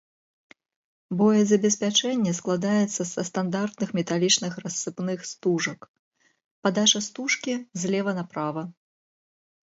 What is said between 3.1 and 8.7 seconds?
са стандартных металічных рассыпных стужак, падача стужкі злева направа.